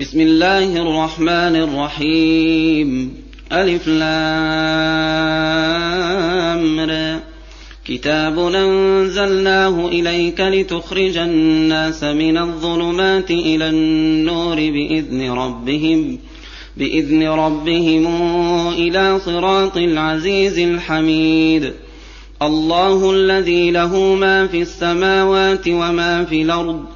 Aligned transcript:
بسم 0.00 0.20
الله 0.20 0.76
الرحمن 0.76 1.56
الرحيم. 1.56 3.14
ألف 3.52 3.88
لام 3.88 5.20
كتاب 7.86 8.38
أنزلناه 8.38 9.88
إليك 9.88 10.40
لتخرج 10.40 11.16
الناس 11.16 12.04
من 12.04 12.38
الظلمات 12.38 13.30
إلى 13.30 13.68
النور 13.68 14.56
بإذن 14.56 15.30
ربهم 15.30 16.18
بإذن 16.76 17.28
ربهم 17.28 18.06
إلى 18.72 19.18
صراط 19.18 19.76
العزيز 19.76 20.58
الحميد. 20.58 21.72
الله 22.42 23.12
الذي 23.12 23.70
له 23.70 24.14
ما 24.14 24.46
في 24.46 24.62
السماوات 24.62 25.68
وما 25.68 26.24
في 26.24 26.42
الأرض 26.42 26.95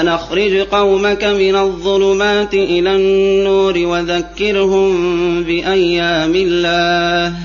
أن 0.00 0.08
أخرج 0.08 0.56
قومك 0.56 1.24
من 1.24 1.56
الظلمات 1.56 2.54
إلى 2.54 2.96
النور 2.96 3.78
وذكرهم 3.78 4.94
بأيام 5.44 6.32
الله. 6.34 7.36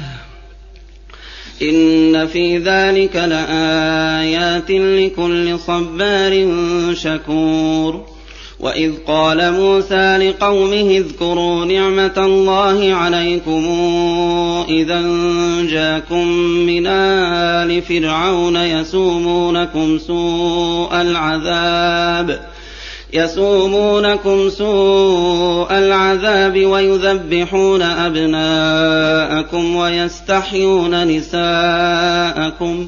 إن 1.62 2.28
في 2.28 2.58
ذلك 2.58 3.16
لآيات 3.16 4.72
لكل 4.72 5.60
صبار 5.60 6.48
شكور. 6.94 8.19
وإذ 8.60 8.94
قال 9.08 9.54
موسى 9.54 10.18
لقومه 10.18 10.98
اذكروا 10.98 11.66
نعمة 11.66 12.14
الله 12.18 12.94
عليكم 12.94 13.66
إذا 14.70 15.02
جاكم 15.70 16.28
من 16.68 16.88
آل 16.88 17.82
فرعون 17.82 18.56
يسومونكم 18.56 20.00
سوء 20.00 21.02
العذاب 21.02 22.40
يسومونكم 23.14 24.50
سوء 24.50 25.78
العذاب 25.78 26.66
ويذبحون 26.66 27.82
أبناءكم 27.82 29.76
ويستحيون 29.76 31.08
نساءكم 31.08 32.88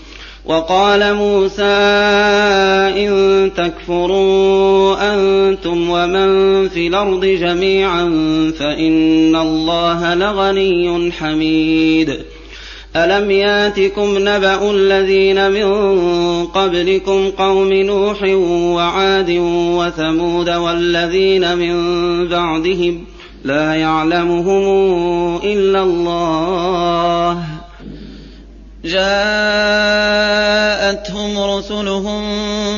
وقال 0.45 1.13
موسى 1.13 1.63
إن 2.97 3.51
تكفروا 3.57 4.95
أنتم 5.13 5.89
ومن 5.89 6.69
في 6.69 6.87
الأرض 6.87 7.25
جميعا 7.25 8.03
فإن 8.59 9.35
الله 9.35 10.15
لغني 10.15 11.11
حميد. 11.11 12.17
ألم 12.95 13.31
ياتكم 13.31 14.17
نبأ 14.17 14.71
الذين 14.71 15.51
من 15.51 15.67
قبلكم 16.45 17.29
قوم 17.29 17.73
نوح 17.73 18.23
وعاد 18.75 19.29
وثمود 19.77 20.49
والذين 20.49 21.57
من 21.57 21.75
بعدهم 22.27 23.03
لا 23.43 23.73
يعلمهم 23.73 24.63
إلا 25.43 25.83
الله. 25.83 27.37
جاءتهم 28.85 29.50
رسلهم 31.61 32.23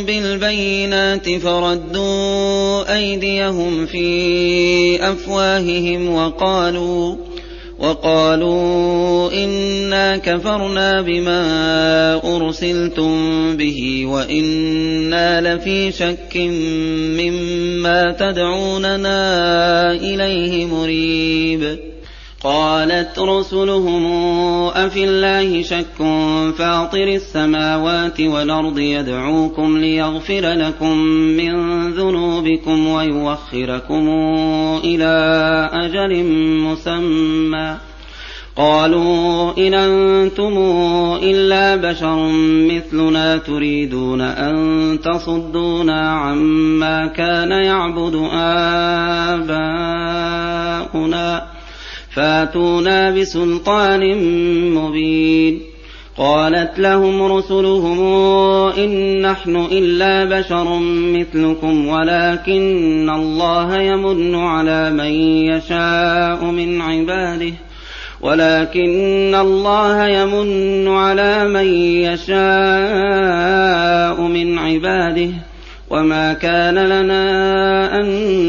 بالبينات 0.06 1.30
فردوا 1.30 2.96
أيديهم 2.96 3.86
في 3.86 5.12
أفواههم 5.12 6.14
وقالوا 6.14 7.16
وقالوا 7.80 9.32
إنا 9.34 10.18
كفرنا 10.18 11.02
بما 11.02 12.36
أرسلتم 12.36 13.14
به 13.58 14.06
وإنا 14.06 15.56
لفي 15.56 15.92
شك 15.92 16.38
مما 17.18 18.12
تدعوننا 18.12 19.22
إليه 19.92 20.66
مريب 20.66 21.93
قالت 22.44 23.20
رسلهم 23.20 24.06
أفي 24.68 25.04
الله 25.04 25.62
شك؟ 25.62 25.98
فاطر 26.58 27.08
السماوات 27.08 28.22
والأرض 28.22 28.80
يدعوكم 28.80 29.78
ليغفر 29.78 30.54
لكم 30.54 30.98
من 31.38 31.54
ذنوبكم 31.92 32.88
ويوخركم 32.88 34.10
إلى 34.84 35.14
أجل 35.74 36.24
مسمى. 36.60 37.78
قالوا 38.56 39.58
إن 39.58 39.74
أنتم 39.74 40.58
إلا 41.24 41.76
بشر 41.76 42.30
مثلنا 42.72 43.38
تريدون 43.38 44.22
أن 44.22 45.00
تصدونا 45.04 46.10
عما 46.12 47.08
كان 47.08 47.52
يعبد 47.52 48.30
آباؤنا. 49.34 49.64
فاتونا 52.16 53.12
بسلطان 53.12 54.18
مبين. 54.74 55.62
قالت 56.18 56.80
لهم 56.80 57.24
رسلهم 57.24 58.00
إن 58.78 59.22
نحن 59.22 59.68
إلا 59.72 60.40
بشر 60.40 60.80
مثلكم 60.90 61.88
ولكن 61.88 63.10
الله 63.10 63.82
يمن 63.82 64.36
على 64.36 64.92
من 64.92 65.12
يشاء 65.50 66.46
من 66.46 66.82
عباده. 66.82 67.54
ولكن 68.22 69.36
الله 69.36 70.08
يمن 70.08 70.88
على 70.88 71.48
من 71.48 71.68
يشاء 72.04 74.22
من 74.22 74.60
عباده. 74.60 75.30
وما 75.90 76.34
كان 76.34 76.76
لنا 76.76 78.00
أن 78.00 78.06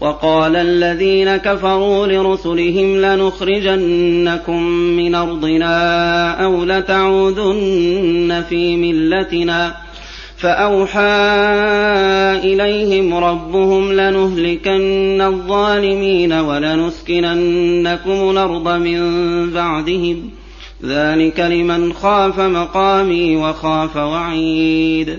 وقال 0.00 0.56
الذين 0.56 1.36
كفروا 1.36 2.06
لرسلهم 2.06 2.96
لنخرجنكم 2.96 4.62
من 4.72 5.14
أرضنا 5.14 6.44
أو 6.44 6.64
لتعودن 6.64 8.44
في 8.48 8.76
ملتنا 8.76 9.76
فأوحى 10.36 11.00
إليهم 12.44 13.14
ربهم 13.14 13.92
لنهلكن 13.92 15.20
الظالمين 15.20 16.32
ولنسكننكم 16.32 18.30
الأرض 18.30 18.68
من 18.68 19.00
بعدهم. 19.50 20.30
ذلك 20.84 21.40
لمن 21.40 21.92
خاف 21.92 22.40
مقامي 22.40 23.36
وخاف 23.36 23.96
وعيد. 23.96 25.18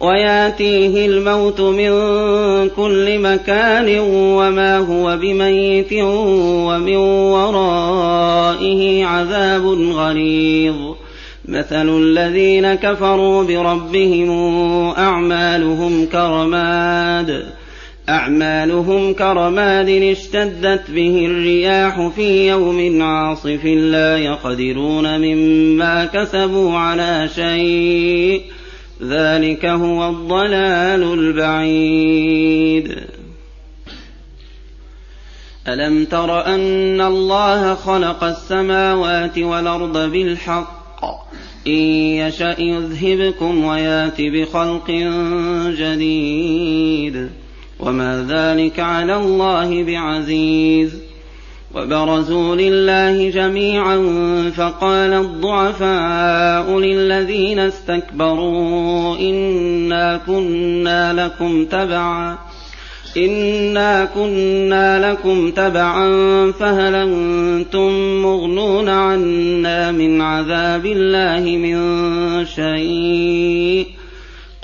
وياتيه 0.00 1.06
الموت 1.06 1.60
من 1.60 1.90
كل 2.76 3.18
مكان 3.18 3.98
وما 4.10 4.78
هو 4.78 5.16
بميت 5.16 5.92
ومن 5.92 6.96
ورائه 6.96 9.04
عذاب 9.04 9.66
غليظ. 9.66 10.76
مثل 11.48 11.98
الذين 11.98 12.74
كفروا 12.74 13.44
بربهم 13.44 14.30
أعمالهم 14.90 16.06
كرماد. 16.06 17.44
أعمالهم 18.08 19.12
كرماد 19.12 19.88
اشتدت 19.88 20.90
به 20.90 21.26
الرياح 21.26 22.08
في 22.16 22.48
يوم 22.48 23.02
عاصف 23.02 23.64
لا 23.64 24.18
يقدرون 24.18 25.20
مما 25.20 26.04
كسبوا 26.04 26.72
على 26.72 27.28
شيء. 27.34 28.42
ذلك 29.02 29.64
هو 29.64 30.08
الضلال 30.08 31.02
البعيد. 31.02 32.96
ألم 35.68 36.04
تر 36.04 36.46
أن 36.46 37.00
الله 37.00 37.74
خلق 37.74 38.24
السماوات 38.24 39.38
والأرض 39.38 40.10
بالحق؟ 40.10 41.04
إن 41.66 41.72
يشأ 41.72 42.56
يذهبكم 42.58 43.64
ويات 43.64 44.20
بخلق 44.20 44.90
جديد. 45.78 47.28
وما 47.80 48.26
ذلك 48.28 48.80
على 48.80 49.16
الله 49.16 49.84
بعزيز. 49.84 51.07
وبرزوا 51.74 52.56
لله 52.56 53.30
جميعا 53.30 53.96
فقال 54.56 55.12
الضعفاء 55.12 56.78
للذين 56.78 57.58
استكبروا 57.58 59.16
إنا 59.18 60.20
كنا 60.26 61.12
لكم 61.24 61.64
تبعا 61.64 62.38
إنا 63.16 64.04
كنا 64.04 65.10
لكم 65.10 65.50
تبعا 65.50 66.08
فهل 66.52 66.94
أنتم 66.94 68.22
مغنون 68.22 68.88
عنا 68.88 69.92
من 69.92 70.20
عذاب 70.20 70.86
الله 70.86 71.56
من 71.56 71.76
شيء؟ 72.46 73.86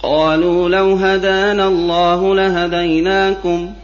قالوا 0.02 0.68
لو 0.68 0.94
هدانا 0.94 1.68
الله 1.68 2.34
لهديناكم 2.34 3.70
ۖ 3.80 3.83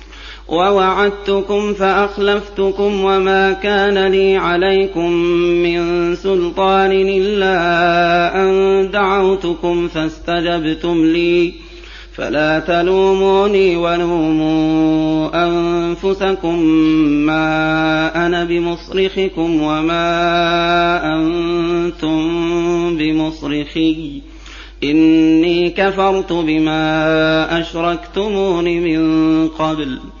ووعدتكم 0.51 1.73
فأخلفتكم 1.73 3.03
وما 3.03 3.51
كان 3.51 4.07
لي 4.07 4.37
عليكم 4.37 5.11
من 5.63 6.15
سلطان 6.15 6.91
إلا 6.91 7.55
أن 8.43 8.91
دعوتكم 8.91 9.87
فاستجبتم 9.87 11.05
لي. 11.05 11.53
فلا 12.13 12.59
تلوموني 12.59 13.75
ولوموا 13.75 15.29
أنفسكم 15.47 16.59
ما 17.25 18.25
أنا 18.25 18.43
بمصرخكم 18.43 19.61
وما 19.61 20.03
أنتم 21.15 22.17
بمصرخي. 22.97 24.21
إني 24.83 25.69
كفرت 25.69 26.33
بما 26.33 27.61
أشركتمون 27.61 28.65
من 28.65 29.47
قبل 29.47 29.99
ۖ. 29.99 30.20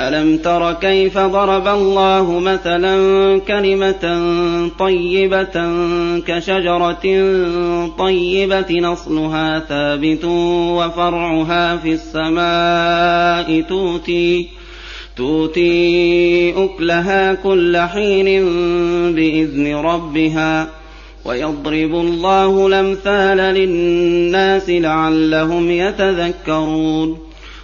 ألم 0.00 0.36
تر 0.36 0.72
كيف 0.72 1.18
ضرب 1.18 1.68
الله 1.68 2.38
مثلا 2.38 2.94
كلمة 3.38 4.04
طيبة 4.78 5.56
كشجرة 6.26 7.04
طيبة 7.98 8.80
نصلها 8.80 9.58
ثابت 9.58 10.24
وفرعها 10.74 11.76
في 11.76 11.92
السماء 11.92 13.60
تؤتي 13.60 14.48
تؤتي 15.16 16.64
أكلها 16.64 17.34
كل 17.34 17.76
حين 17.76 18.44
بإذن 19.14 19.76
ربها 19.76 20.68
ويضرب 21.24 21.94
الله 21.94 22.66
الأمثال 22.66 23.36
للناس 23.36 24.70
لعلهم 24.70 25.70
يتذكرون. 25.70 27.29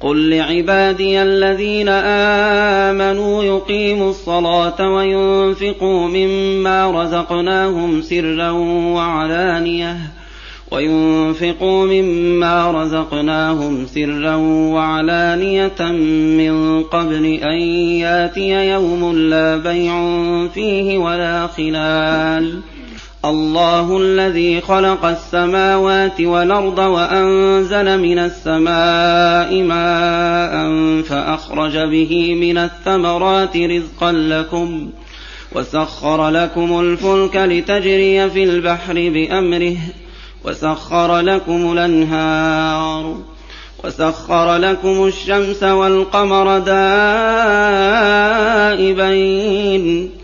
قل 0.00 0.30
لعبادي 0.30 1.22
الذين 1.22 1.88
آمنوا 1.88 3.44
يقيموا 3.44 4.10
الصلاة 4.10 4.94
وينفقوا 4.94 6.08
مما 6.08 7.02
رزقناهم 7.02 8.02
سرا 8.02 8.50
وعلانية 8.94 9.96
وينفقوا 10.70 11.86
مما 11.86 12.70
رزقناهم 12.70 13.86
سرا 13.86 14.36
وعلانية 14.74 15.92
من 16.38 16.82
قبل 16.82 17.24
أن 17.26 17.58
ياتي 18.00 18.70
يوم 18.70 19.18
لا 19.18 19.56
بيع 19.56 19.94
فيه 20.54 20.98
ولا 20.98 21.46
خلال 21.46 22.60
الله 23.24 23.98
الذي 23.98 24.60
خلق 24.60 25.04
السماوات 25.04 26.20
والأرض 26.20 26.78
وأنزل 26.78 28.00
من 28.00 28.18
السماء 28.18 29.62
ماء 29.62 30.54
فأخرج 31.02 31.78
به 31.78 32.34
من 32.34 32.58
الثمرات 32.58 33.56
رزقا 33.56 34.12
لكم 34.12 34.90
وسخر 35.52 36.28
لكم 36.28 36.80
الفلك 36.80 37.36
لتجري 37.36 38.30
في 38.30 38.44
البحر 38.44 38.94
بأمره 38.94 39.76
وسخر 40.44 41.20
لكم 41.20 41.72
الأنهار 41.72 43.16
وسخر 43.84 44.56
لكم 44.56 45.06
الشمس 45.06 45.62
والقمر 45.62 46.58
دائبين 48.78 50.23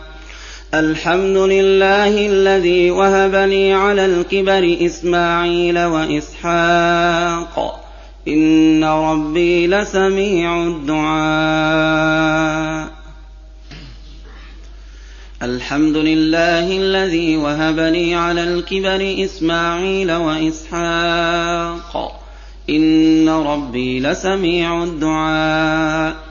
الحمد 0.73 1.37
لله 1.37 2.27
الذي 2.27 2.91
وهب 2.91 3.35
لي 3.35 3.73
على 3.73 4.05
الكبر 4.05 4.77
إسماعيل 4.85 5.79
وإسحاق. 5.79 7.85
إن 8.27 8.83
ربي 8.83 9.67
لسميع 9.67 10.63
الدعاء. 10.63 12.11
الحمد 15.43 15.97
لله 15.97 16.77
الذي 16.77 17.37
وهب 17.37 17.79
لي 17.79 18.15
على 18.15 18.43
الكبر 18.43 19.15
إسماعيل 19.25 20.11
وإسحاق. 20.11 22.21
إن 22.69 23.29
ربي 23.29 23.99
لسميع 23.99 24.83
الدعاء. 24.83 26.30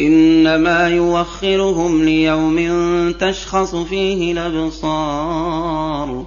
إنما 0.00 0.88
يوخرهم 0.88 2.04
ليوم 2.04 2.58
تشخص 3.20 3.74
فيه 3.74 4.32
الأبصار. 4.32 6.24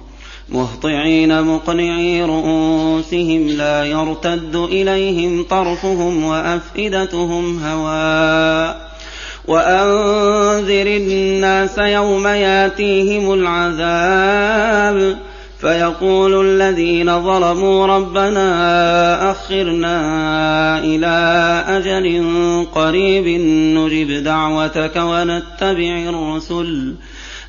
مهطعين 0.48 1.42
مقنعي 1.42 2.22
رؤوسهم 2.22 3.48
لا 3.48 3.84
يرتد 3.84 4.56
إليهم 4.56 5.42
طرفهم 5.42 6.24
وأفئدتهم 6.24 7.64
هواء 7.64 8.92
وأنذر 9.48 10.86
الناس 10.86 11.78
يوم 11.78 12.26
ياتيهم 12.26 13.32
العذاب. 13.34 15.18
فيقول 15.62 16.46
الذين 16.46 17.22
ظلموا 17.24 17.86
ربنا 17.86 19.30
أخرنا 19.30 19.98
إلى 20.78 21.16
أجل 21.68 22.26
قريب 22.74 23.40
نجب 23.78 24.24
دعوتك 24.24 24.96
ونتبع 24.96 26.08
الرسل 26.08 26.94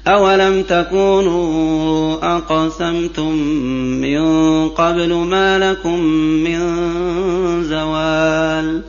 أولم 0.07 0.63
تكونوا 0.63 2.37
أقسمتم 2.37 3.31
من 4.01 4.23
قبل 4.69 5.13
ما 5.13 5.71
لكم 5.71 5.99
من 6.43 6.59
زوال 7.63 8.81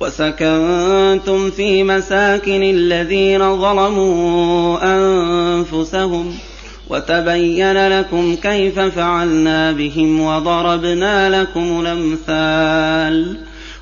وسكنتم 0.00 1.50
في 1.50 1.84
مساكن 1.84 2.62
الذين 2.62 3.56
ظلموا 3.56 4.78
أنفسهم 4.82 6.34
ۖ 6.46 6.49
وتبين 6.90 7.88
لكم 7.88 8.36
كيف 8.36 8.78
فعلنا 8.78 9.72
بهم 9.72 10.20
وضربنا 10.20 11.40
لكم 11.40 11.86
الأمثال. 11.86 13.36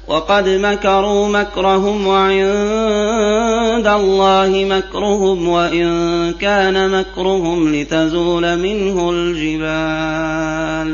وقد 0.09 0.49
مكروا 0.49 1.29
مكرهم 1.29 2.07
وعند 2.07 3.87
الله 3.87 4.67
مكرهم 4.71 5.49
وإن 5.49 6.33
كان 6.33 6.91
مكرهم 7.01 7.75
لتزول 7.75 8.59
منه 8.59 9.11
الجبال. 9.11 10.89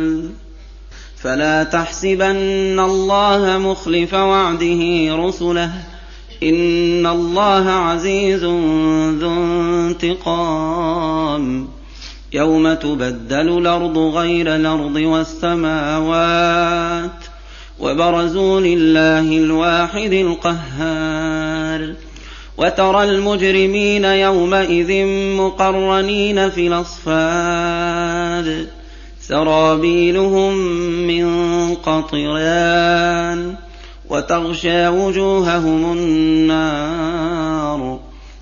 فلا 1.23 1.65
تحسبن 1.65 2.81
الله 2.81 3.59
مخلف 3.59 4.15
وعده 4.15 5.17
رسله. 5.17 5.71
إن 6.43 7.07
الله 7.07 7.71
عزيز 7.71 8.45
ذو 9.21 9.33
انتقام. 9.91 11.74
يوم 12.35 12.75
تبدل 12.75 13.59
الأرض 13.59 13.99
غير 13.99 14.57
الأرض 14.57 14.97
والسماوات 14.97 16.11
وبرزوا 17.81 18.61
لله 18.61 19.39
الواحد 19.39 20.13
القهار 20.13 21.95
وترى 22.59 23.05
المجرمين 23.05 24.05
يومئذ 24.05 25.07
مقرنين 25.37 26.51
في 26.51 26.67
الاصفاد 26.67 28.69
سرابيلهم 29.21 30.55
من 31.07 31.29
قطران 31.75 33.55
وتغشى 34.11 34.89
وجوههم 34.89 35.93
النار 35.93 37.04